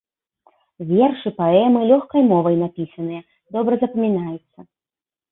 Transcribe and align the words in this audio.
Вершы, 0.91 1.31
паэмы 1.41 1.79
лёгкай 1.91 2.23
мовай 2.31 2.55
напісаныя, 2.61 3.19
добра 3.57 3.73
запамінаюцца. 3.83 4.59